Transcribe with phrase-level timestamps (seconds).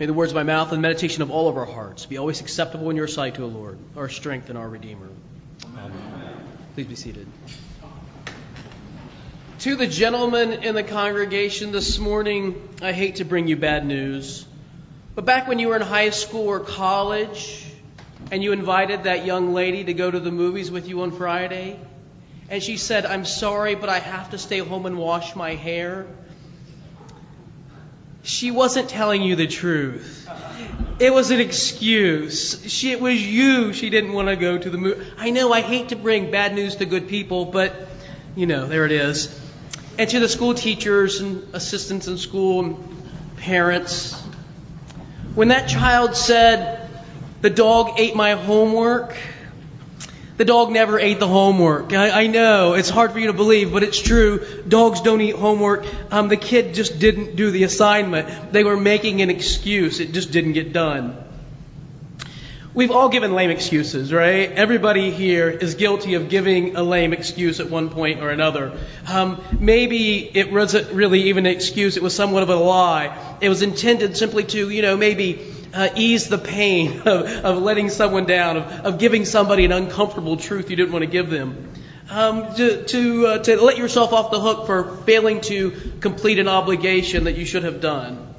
[0.00, 2.40] May the words of my mouth and meditation of all of our hearts be always
[2.40, 5.10] acceptable in your sight, O Lord, our strength and our Redeemer.
[5.66, 5.92] Amen.
[6.74, 7.26] Please be seated.
[9.58, 14.46] To the gentlemen in the congregation this morning, I hate to bring you bad news,
[15.14, 17.62] but back when you were in high school or college
[18.30, 21.78] and you invited that young lady to go to the movies with you on Friday,
[22.48, 26.06] and she said, I'm sorry, but I have to stay home and wash my hair
[28.22, 30.28] she wasn't telling you the truth.
[30.98, 32.62] It was an excuse.
[32.70, 35.04] She, it was you she didn't want to go to the movie.
[35.18, 37.88] I know I hate to bring bad news to good people, but
[38.36, 39.36] you know, there it is.
[39.98, 44.14] And to the school teachers and assistants in school and parents,
[45.34, 46.88] when that child said,
[47.40, 49.16] the dog ate my homework,
[50.40, 51.92] the dog never ate the homework.
[51.92, 54.42] I, I, know it's hard for you to believe, but it's true.
[54.66, 55.84] Dogs don't eat homework.
[56.10, 58.50] Um, the kid just didn't do the assignment.
[58.50, 60.00] They were making an excuse.
[60.00, 61.14] It just didn't get done.
[62.72, 64.50] We've all given lame excuses, right?
[64.50, 68.72] Everybody here is guilty of giving a lame excuse at one point or another.
[69.08, 73.36] Um, maybe it wasn't really even an excuse, it was somewhat of a lie.
[73.42, 75.34] It was intended simply to, you know, maybe
[75.74, 80.36] uh, ease the pain of, of letting someone down, of, of giving somebody an uncomfortable
[80.36, 81.72] truth you didn't want to give them.
[82.10, 86.48] Um, to to, uh, to let yourself off the hook for failing to complete an
[86.48, 88.34] obligation that you should have done.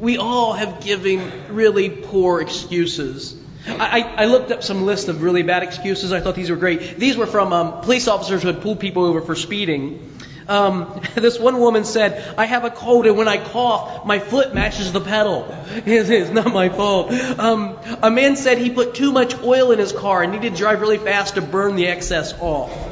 [0.00, 3.40] We all have given really poor excuses.
[3.64, 6.12] I, I, looked up some lists of really bad excuses.
[6.12, 6.98] I thought these were great.
[6.98, 10.11] These were from um, police officers who had pulled people over for speeding.
[10.52, 14.54] Um, this one woman said, I have a cold, and when I cough, my foot
[14.54, 15.48] matches the pedal.
[15.84, 17.10] It's, it's not my fault.
[17.38, 20.58] Um, a man said he put too much oil in his car and needed to
[20.58, 22.91] drive really fast to burn the excess off.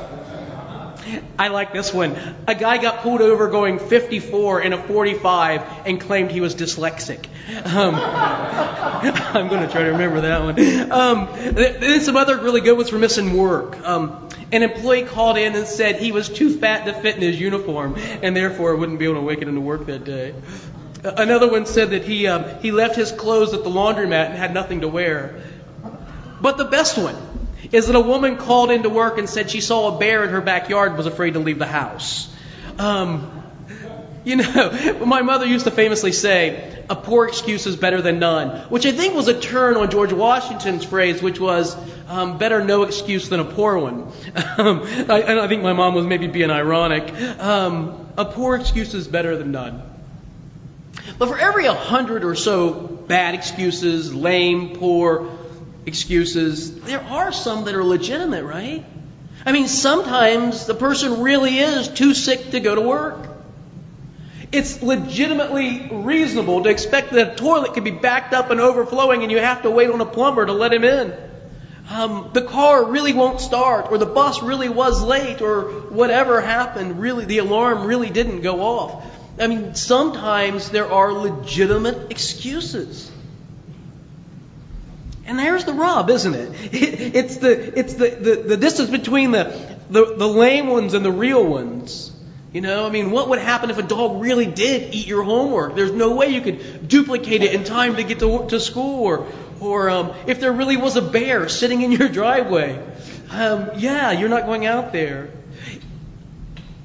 [1.39, 2.17] I like this one.
[2.47, 7.27] A guy got pulled over going 54 in a 45 and claimed he was dyslexic.
[7.65, 10.93] Um, I'm going to try to remember that one.
[10.93, 13.79] Um, then some other really good ones for missing work.
[13.81, 17.41] Um, an employee called in and said he was too fat to fit in his
[17.41, 20.35] uniform and therefore wouldn't be able to make it into work that day.
[21.03, 24.53] Another one said that he, um, he left his clothes at the laundromat and had
[24.53, 25.43] nothing to wear.
[26.41, 27.17] But the best one
[27.73, 30.41] is that a woman called into work and said she saw a bear in her
[30.41, 32.35] backyard and was afraid to leave the house.
[32.79, 33.43] Um,
[34.25, 38.69] you know, my mother used to famously say, a poor excuse is better than none,
[38.69, 41.77] which I think was a turn on George Washington's phrase, which was,
[42.09, 44.13] um, better no excuse than a poor one.
[44.59, 47.13] Um, I, and I think my mom was maybe being ironic.
[47.41, 49.83] Um, a poor excuse is better than none.
[51.19, 55.31] But for every a hundred or so bad excuses, lame, poor
[55.87, 58.85] excuses, there are some that are legitimate, right?
[59.45, 63.29] I mean, sometimes the person really is too sick to go to work.
[64.53, 69.31] It's legitimately reasonable to expect that a toilet could be backed up and overflowing and
[69.31, 71.13] you have to wait on a plumber to let him in.
[71.91, 77.01] Um, the car really won't start, or the bus really was late, or whatever happened,
[77.01, 79.05] really, the alarm really didn't go off.
[79.41, 83.11] I mean, sometimes there are legitimate excuses.
[85.31, 86.75] And there's the rub, isn't it?
[86.75, 89.45] it it's the, it's the, the, the distance between the,
[89.89, 92.11] the, the lame ones and the real ones.
[92.53, 95.77] You know, I mean, what would happen if a dog really did eat your homework?
[95.77, 99.05] There's no way you could duplicate it in time to get to, to school.
[99.05, 99.27] Or,
[99.61, 102.83] or um, if there really was a bear sitting in your driveway.
[103.31, 105.31] Um, yeah, you're not going out there.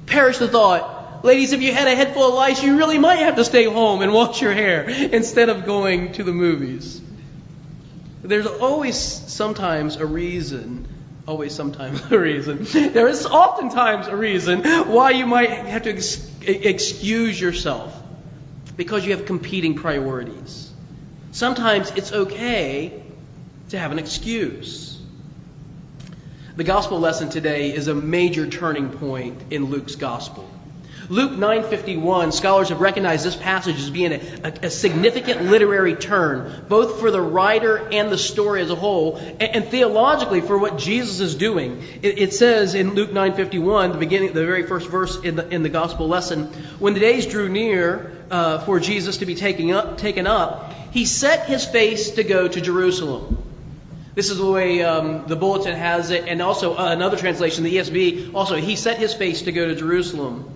[0.06, 1.24] Perish the thought.
[1.24, 3.64] Ladies, if you had a head full of lice, you really might have to stay
[3.64, 7.02] home and wash your hair instead of going to the movies.
[8.28, 10.86] There's always sometimes a reason
[11.26, 12.64] always sometimes a reason.
[12.92, 17.94] There is oftentimes a reason why you might have to ex- excuse yourself
[18.76, 20.70] because you have competing priorities.
[21.32, 23.02] Sometimes it's okay
[23.70, 24.98] to have an excuse.
[26.56, 30.48] The gospel lesson today is a major turning point in Luke's gospel.
[31.08, 36.64] Luke 9:51, scholars have recognized this passage as being a, a, a, significant literary turn,
[36.68, 40.78] both for the writer and the story as a whole, and, and theologically for what
[40.78, 41.82] Jesus is doing.
[42.02, 45.62] It, it says in Luke 9:51, the beginning, the very first verse in the in
[45.62, 46.46] the gospel lesson,
[46.80, 51.04] when the days drew near uh, for Jesus to be taken up, taken up, he
[51.04, 53.44] set his face to go to Jerusalem.
[54.16, 57.76] This is the way um, the bulletin has it, and also uh, another translation, the
[57.76, 58.34] ESV.
[58.34, 60.55] Also, he set his face to go to Jerusalem.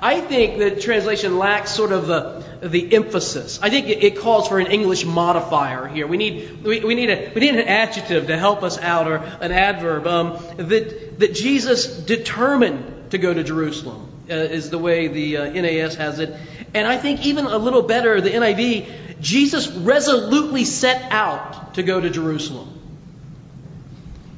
[0.00, 3.58] I think the translation lacks sort of the, the emphasis.
[3.60, 6.06] I think it, calls for an English modifier here.
[6.06, 9.16] We need, we, we, need a, we need an adjective to help us out, or
[9.16, 10.06] an adverb.
[10.06, 15.50] Um, that, that Jesus determined to go to Jerusalem uh, is the way the uh,
[15.50, 16.34] NAS has it.
[16.74, 22.00] And I think even a little better, the NIV, Jesus resolutely set out to go
[22.00, 22.74] to Jerusalem.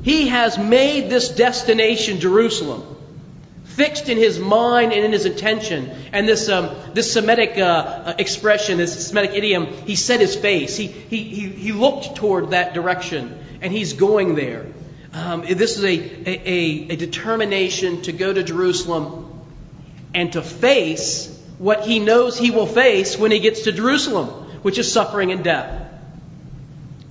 [0.03, 2.97] He has made this destination, Jerusalem,
[3.81, 5.91] fixed in his mind and in his intention.
[6.13, 10.77] And this, um, this Semitic uh, uh, expression, this Semitic idiom, he set his face.
[10.77, 14.67] He, he, he, he looked toward that direction, and he's going there.
[15.15, 15.97] Um, this is a,
[16.29, 19.41] a, a determination to go to Jerusalem
[20.13, 24.29] and to face what he knows he will face when he gets to Jerusalem,
[24.61, 25.91] which is suffering and death.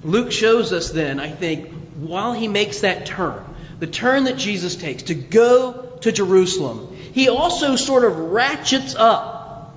[0.03, 3.43] Luke shows us then, I think, while he makes that turn,
[3.79, 9.75] the turn that Jesus takes to go to Jerusalem, he also sort of ratchets up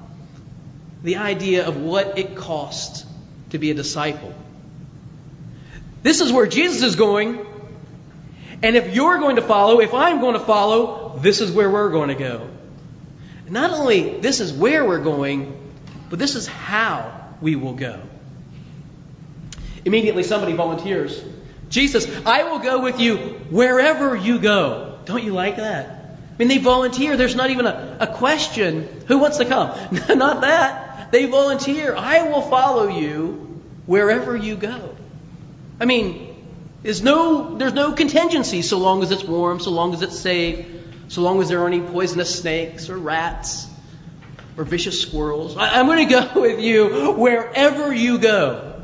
[1.03, 3.05] the idea of what it costs
[3.51, 4.35] to be a disciple.
[6.03, 7.47] This is where Jesus is going.
[8.63, 11.91] And if you're going to follow, if I'm going to follow, this is where we're
[11.91, 12.49] going to go.
[13.49, 15.59] Not only this is where we're going,
[16.09, 18.01] but this is how we will go.
[19.85, 21.23] Immediately somebody volunteers.
[21.69, 23.17] Jesus, I will go with you
[23.51, 25.01] wherever you go.
[25.05, 26.02] Don't you like that?
[26.43, 27.17] Mean, they volunteer.
[27.17, 29.79] There's not even a, a question who wants to come?
[30.19, 31.13] not that.
[31.13, 31.95] They volunteer.
[31.95, 34.97] I will follow you wherever you go.
[35.79, 36.35] I mean,
[36.83, 40.67] there's no, there's no contingency so long as it's warm, so long as it's safe,
[41.07, 43.69] so long as there aren't any poisonous snakes or rats
[44.57, 45.57] or vicious squirrels.
[45.57, 48.83] I, I'm going to go with you wherever you go.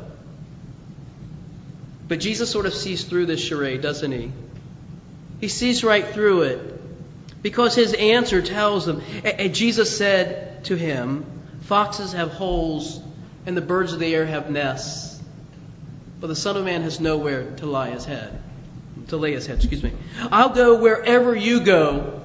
[2.07, 4.31] But Jesus sort of sees through this charade, doesn't he?
[5.41, 6.78] He sees right through it
[7.41, 11.25] because his answer tells them, And Jesus said to him,
[11.61, 13.01] Foxes have holes
[13.45, 15.09] and the birds of the air have nests
[16.19, 18.41] but the Son of Man has nowhere to lie his head.
[19.07, 19.93] To lay his head, excuse me.
[20.31, 22.21] I'll go wherever you go,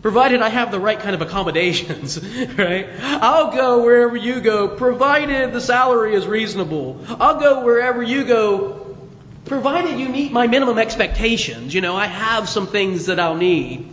[0.00, 2.18] provided I have the right kind of accommodations,
[2.56, 2.88] right?
[3.00, 7.04] I'll go wherever you go, provided the salary is reasonable.
[7.08, 8.79] I'll go wherever you go,
[9.50, 11.74] provided you meet my minimum expectations.
[11.74, 13.92] You know, I have some things that I'll need.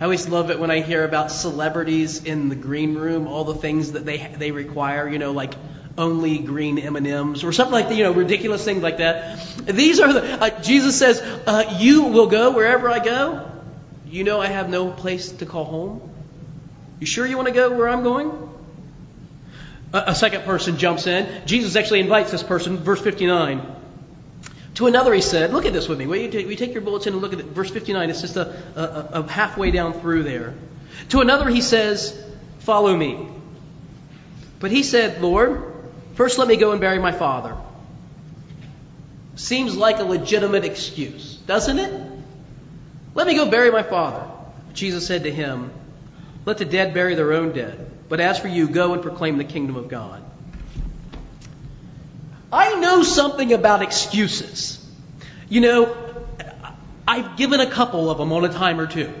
[0.00, 3.54] I always love it when I hear about celebrities in the green room, all the
[3.54, 5.54] things that they they require, you know, like
[5.96, 9.38] only green M&Ms or something like that, you know, ridiculous things like that.
[9.64, 13.48] These are the, uh, Jesus says, uh, you will go wherever I go.
[14.08, 16.10] You know I have no place to call home.
[16.98, 18.32] You sure you want to go where I'm going?
[19.92, 21.46] A, a second person jumps in.
[21.46, 23.83] Jesus actually invites this person, verse 59.
[24.74, 26.06] To another, he said, Look at this with me.
[26.06, 27.46] Will you take, will you take your bulletin and look at it?
[27.46, 28.10] verse 59?
[28.10, 30.54] It's just a, a, a halfway down through there.
[31.10, 32.20] To another, he says,
[32.60, 33.28] Follow me.
[34.58, 35.74] But he said, Lord,
[36.14, 37.56] First, let me go and bury my father.
[39.34, 42.10] Seems like a legitimate excuse, doesn't it?
[43.14, 44.24] Let me go bury my father.
[44.74, 45.72] Jesus said to him,
[46.44, 47.90] Let the dead bury their own dead.
[48.08, 50.22] But as for you, go and proclaim the kingdom of God.
[52.54, 54.78] I know something about excuses.
[55.48, 55.96] You know,
[57.06, 59.12] I've given a couple of them on a time or two.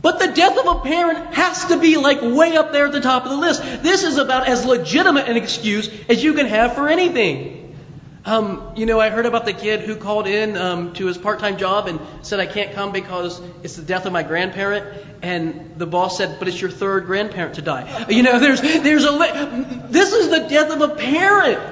[0.00, 3.00] But the death of a parent has to be like way up there at the
[3.00, 3.62] top of the list.
[3.82, 7.76] This is about as legitimate an excuse as you can have for anything.
[8.24, 11.56] Um, you know, I heard about the kid who called in um, to his part-time
[11.56, 14.86] job and said, "I can't come because it's the death of my grandparent."
[15.22, 19.04] And the boss said, "But it's your third grandparent to die." You know, there's there's
[19.04, 21.69] a this is the death of a parent.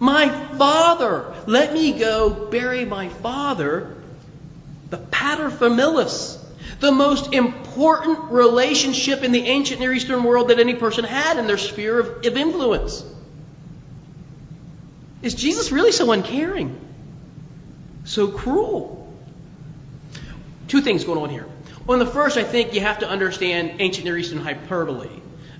[0.00, 1.32] My father.
[1.46, 3.96] Let me go bury my father.
[4.88, 6.40] The paterfamilias
[6.80, 11.46] the most important relationship in the ancient Near Eastern world that any person had in
[11.46, 13.04] their sphere of, of influence.
[15.22, 16.80] Is Jesus really so uncaring?
[18.04, 19.12] So cruel?
[20.68, 21.46] Two things going on here.
[21.86, 25.10] Well, the first, I think you have to understand ancient Near Eastern hyperbole.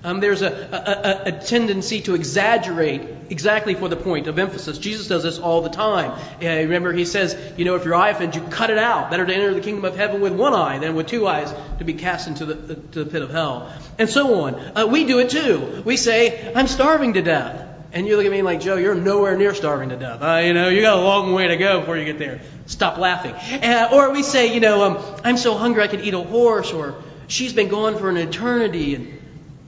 [0.03, 4.79] Um, there's a, a, a, tendency to exaggerate exactly for the point of emphasis.
[4.79, 6.11] Jesus does this all the time.
[6.41, 9.11] Uh, remember, he says, you know, if your eye offends you, cut it out.
[9.11, 11.83] Better to enter the kingdom of heaven with one eye than with two eyes to
[11.83, 13.71] be cast into the, to the pit of hell.
[13.99, 14.55] And so on.
[14.55, 15.83] Uh, we do it too.
[15.85, 17.67] We say, I'm starving to death.
[17.93, 20.23] And you look at me like, Joe, you're nowhere near starving to death.
[20.23, 22.41] Uh, you know, you got a long way to go before you get there.
[22.65, 23.33] Stop laughing.
[23.33, 26.71] Uh, or we say, you know, um, I'm so hungry I could eat a horse,
[26.71, 26.95] or
[27.27, 29.20] she's been gone for an eternity, and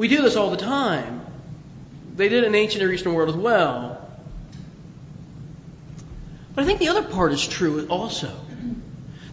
[0.03, 1.25] we do this all the time.
[2.17, 4.05] They did it in ancient Near Eastern world as well.
[6.53, 8.29] But I think the other part is true also.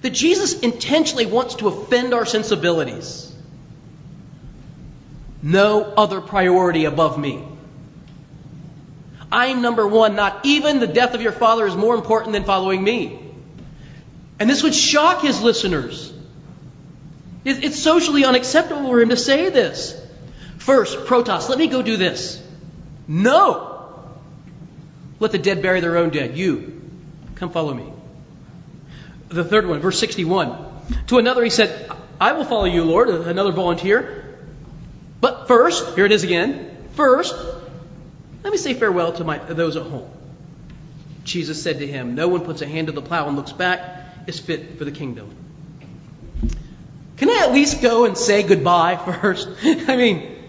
[0.03, 3.35] That Jesus intentionally wants to offend our sensibilities.
[5.43, 7.45] No other priority above me.
[9.33, 10.15] I'm number one.
[10.15, 13.19] Not even the death of your father is more important than following me.
[14.39, 16.13] And this would shock his listeners.
[17.45, 20.01] It's socially unacceptable for him to say this.
[20.61, 22.41] First, protos, let me go do this.
[23.09, 23.99] No.
[25.19, 26.37] Let the dead bury their own dead.
[26.37, 26.83] You,
[27.35, 27.91] come follow me.
[29.29, 30.55] The third one, verse 61.
[31.09, 31.91] To another he said,
[32.21, 34.39] I will follow you, Lord, another volunteer.
[35.21, 36.77] But first, here it is again.
[36.93, 37.35] First,
[38.43, 40.11] let me say farewell to my, those at home.
[41.25, 44.01] Jesus said to him, No one puts a hand to the plow and looks back
[44.27, 45.35] is fit for the kingdom.
[47.17, 49.49] Can I at least go and say goodbye first?
[49.65, 50.40] I mean,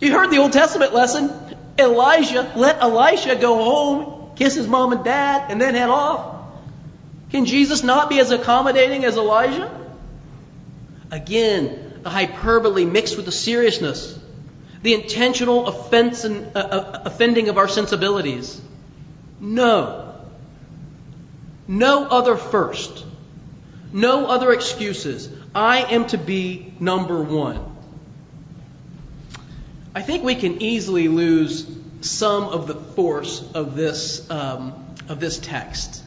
[0.00, 1.30] you heard the Old Testament lesson.
[1.78, 6.36] Elijah let Elisha go home, kiss his mom and dad, and then head off.
[7.30, 9.70] Can Jesus not be as accommodating as Elijah?
[11.10, 14.18] Again, the hyperbole mixed with the seriousness,
[14.82, 18.60] the intentional offense and, uh, uh, offending of our sensibilities.
[19.40, 20.14] No.
[21.66, 23.04] No other first.
[23.92, 25.28] No other excuses.
[25.54, 27.67] I am to be number one.
[29.94, 31.66] I think we can easily lose
[32.00, 36.04] some of the force of this, um, of this text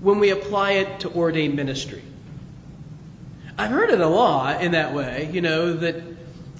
[0.00, 2.02] when we apply it to ordained ministry.
[3.58, 5.96] I've heard it a lot in that way, you know, that,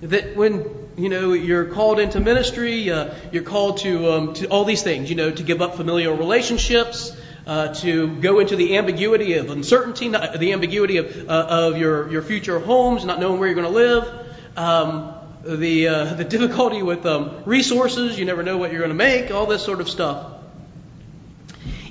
[0.01, 0.65] that when,
[0.97, 5.09] you know, you're called into ministry, uh, you're called to, um, to all these things,
[5.09, 7.17] you know, to give up familial relationships,
[7.47, 12.23] uh, to go into the ambiguity of uncertainty, the ambiguity of, uh, of your, your
[12.23, 15.15] future homes, not knowing where you're going to live, um,
[15.57, 19.31] the, uh, the difficulty with um, resources, you never know what you're going to make,
[19.31, 20.35] all this sort of stuff.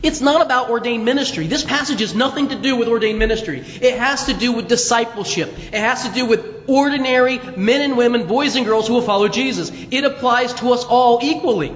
[0.04, 1.48] It's not about ordained ministry.
[1.48, 3.60] This passage has nothing to do with ordained ministry.
[3.60, 5.50] It has to do with discipleship.
[5.58, 9.28] It has to do with ordinary men and women, boys and girls who will follow
[9.28, 9.72] Jesus.
[9.90, 11.76] It applies to us all equally.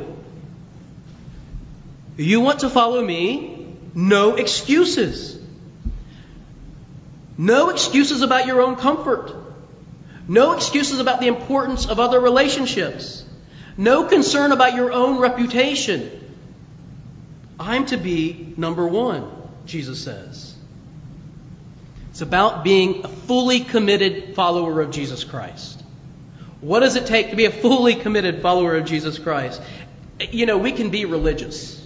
[2.17, 3.75] You want to follow me?
[3.95, 5.39] No excuses.
[7.37, 9.33] No excuses about your own comfort.
[10.31, 13.25] No excuses about the importance of other relationships.
[13.75, 16.09] No concern about your own reputation.
[17.59, 19.29] I'm to be number one,
[19.65, 20.55] Jesus says.
[22.11, 25.83] It's about being a fully committed follower of Jesus Christ.
[26.61, 29.61] What does it take to be a fully committed follower of Jesus Christ?
[30.17, 31.85] You know, we can be religious.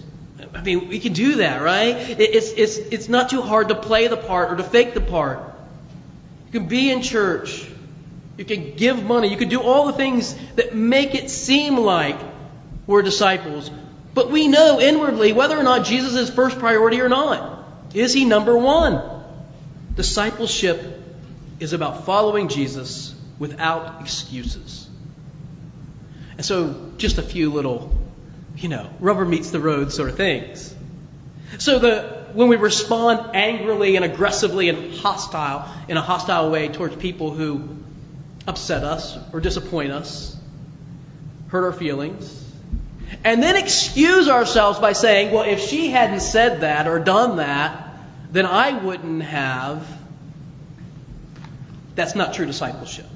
[0.54, 1.96] I mean, we can do that, right?
[2.20, 5.40] It's, it's, it's not too hard to play the part or to fake the part.
[6.46, 7.72] You can be in church.
[8.36, 9.28] You can give money.
[9.28, 12.18] You can do all the things that make it seem like
[12.86, 13.70] we're disciples.
[14.14, 17.64] But we know inwardly whether or not Jesus is first priority or not.
[17.94, 19.02] Is he number one?
[19.94, 21.02] Discipleship
[21.60, 24.88] is about following Jesus without excuses.
[26.36, 27.90] And so, just a few little,
[28.56, 30.74] you know, rubber meets the road sort of things.
[31.58, 36.96] So the when we respond angrily and aggressively and hostile in a hostile way towards
[36.96, 37.78] people who
[38.46, 40.36] upset us or disappoint us,
[41.48, 42.44] hurt our feelings,
[43.24, 47.94] and then excuse ourselves by saying, well, if she hadn't said that or done that,
[48.30, 49.86] then I wouldn't have.
[51.94, 53.06] That's not true discipleship.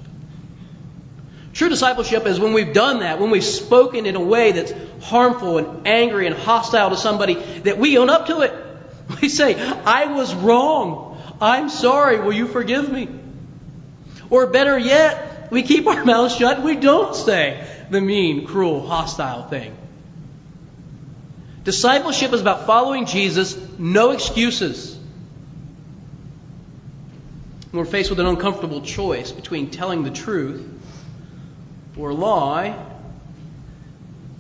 [1.53, 4.73] True discipleship is when we've done that, when we've spoken in a way that's
[5.05, 8.53] harmful and angry and hostile to somebody, that we own up to it.
[9.21, 11.21] We say, I was wrong.
[11.41, 12.21] I'm sorry.
[12.21, 13.09] Will you forgive me?
[14.31, 16.63] Or better yet, we keep our mouths shut.
[16.63, 19.77] We don't say the mean, cruel, hostile thing.
[21.65, 24.97] Discipleship is about following Jesus, no excuses.
[27.71, 30.67] When we're faced with an uncomfortable choice between telling the truth
[31.97, 32.77] or lie,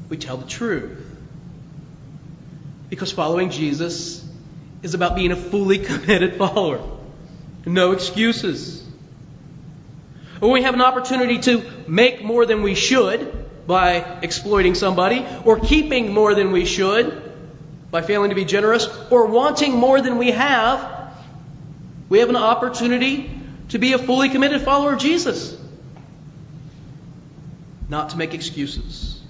[0.08, 1.06] we tell the truth.
[2.88, 4.26] Because following Jesus
[4.82, 6.80] is about being a fully committed follower.
[7.66, 8.79] No excuses.
[10.40, 15.60] When we have an opportunity to make more than we should, by exploiting somebody, or
[15.60, 17.30] keeping more than we should
[17.90, 21.12] by failing to be generous, or wanting more than we have,
[22.08, 23.30] we have an opportunity
[23.70, 25.56] to be a fully committed follower of Jesus.
[27.88, 29.20] Not to make excuses.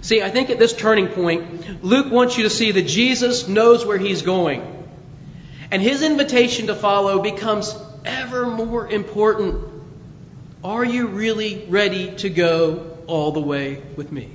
[0.00, 3.84] See, I think at this turning point, Luke wants you to see that Jesus knows
[3.84, 4.84] where he's going.
[5.72, 9.72] And his invitation to follow becomes ever more important
[10.64, 14.30] are you really ready to go all the way with me?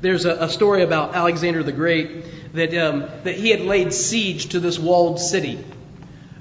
[0.00, 4.50] There's a, a story about Alexander the Great that, um, that he had laid siege
[4.50, 5.64] to this walled city.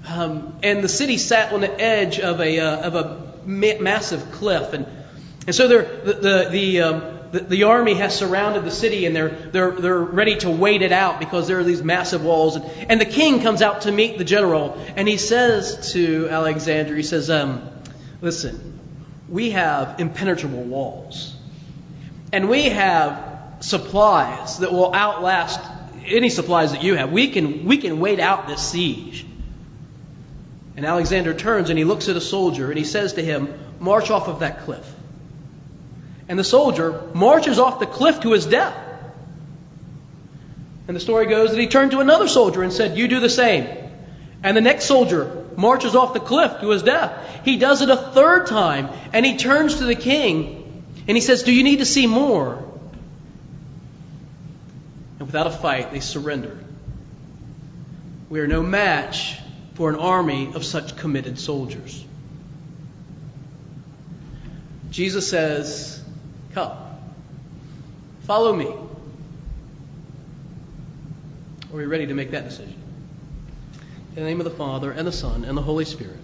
[0.07, 4.31] Um, and the city sat on the edge of a, uh, of a ma- massive
[4.33, 4.73] cliff.
[4.73, 4.85] And,
[5.47, 9.29] and so the, the, the, um, the, the, army has surrounded the city and they're,
[9.29, 12.55] they're, they're ready to wait it out because there are these massive walls.
[12.55, 16.95] And, and the king comes out to meet the general and he says to Alexander,
[16.95, 17.69] he says, um,
[18.21, 18.79] Listen,
[19.29, 21.35] we have impenetrable walls.
[22.31, 25.59] And we have supplies that will outlast
[26.05, 27.11] any supplies that you have.
[27.11, 29.25] We can, we can wait out this siege.
[30.77, 34.09] And Alexander turns and he looks at a soldier and he says to him, March
[34.09, 34.94] off of that cliff.
[36.27, 38.75] And the soldier marches off the cliff to his death.
[40.87, 43.29] And the story goes that he turned to another soldier and said, You do the
[43.29, 43.67] same.
[44.43, 47.43] And the next soldier marches off the cliff to his death.
[47.43, 51.43] He does it a third time and he turns to the king and he says,
[51.43, 52.63] Do you need to see more?
[55.19, 56.57] And without a fight, they surrender.
[58.29, 59.39] We are no match
[59.75, 62.03] for an army of such committed soldiers.
[64.89, 66.01] Jesus says,
[66.55, 66.71] Come,
[68.23, 68.67] follow me.
[71.69, 72.81] Are we ready to make that decision?
[74.15, 76.15] In the name of the Father, and the Son, and the Holy Spirit.